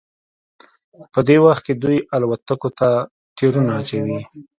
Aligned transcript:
په 1.13 1.19
دې 1.27 1.37
وخت 1.45 1.63
کې 1.65 1.73
دوی 1.83 1.97
الوتکو 2.15 2.69
ته 2.79 2.89
ټیرونه 3.37 3.71
اچوي 3.79 4.19